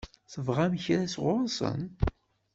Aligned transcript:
Tebɣam 0.31 0.73
kra 0.83 0.99
sɣur-sen? 1.13 1.81